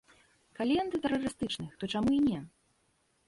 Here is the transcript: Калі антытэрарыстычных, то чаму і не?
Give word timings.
Калі 0.59 0.75
антытэрарыстычных, 0.83 1.71
то 1.83 1.89
чаму 1.97 2.11
і 2.15 2.19
не? 2.31 2.39